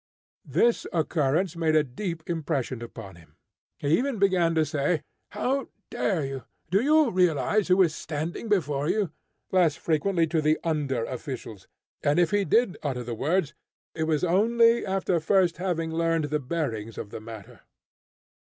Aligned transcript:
This 0.49 0.87
occurrence 0.91 1.55
made 1.55 1.75
a 1.75 1.83
deep 1.83 2.27
impression 2.27 2.81
upon 2.81 3.17
him. 3.17 3.35
He 3.77 3.95
even 3.99 4.17
began 4.17 4.55
to 4.55 4.65
say, 4.65 5.03
"How 5.29 5.67
dare 5.91 6.25
you? 6.25 6.43
Do 6.71 6.81
you 6.81 7.11
realise 7.11 7.67
who 7.67 7.83
is 7.83 7.93
standing 7.93 8.49
before 8.49 8.89
you?" 8.89 9.11
less 9.51 9.75
frequently 9.75 10.25
to 10.25 10.41
the 10.41 10.57
under 10.63 11.05
officials, 11.05 11.67
and, 12.01 12.17
if 12.17 12.31
he 12.31 12.45
did 12.45 12.77
utter 12.81 13.03
the 13.03 13.13
words, 13.13 13.53
it 13.93 14.05
was 14.05 14.23
only 14.23 14.83
after 14.83 15.19
first 15.19 15.57
having 15.57 15.91
learned 15.91 16.31
the 16.31 16.39
bearings 16.39 16.97
of 16.97 17.11
the 17.11 17.21
matter. 17.21 17.59